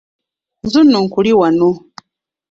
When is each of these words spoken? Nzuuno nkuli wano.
Nzuuno 0.65 0.97
nkuli 1.05 1.31
wano. 1.39 1.69